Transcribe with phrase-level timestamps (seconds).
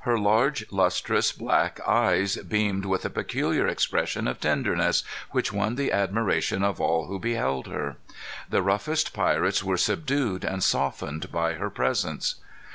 [0.00, 5.92] Her large, lustrous black eyes beamed with a peculiar expression of tenderness, which won the
[5.92, 7.96] admiration of all who beheld her.
[8.50, 12.34] The roughest pirates were subdued and softened by her presence.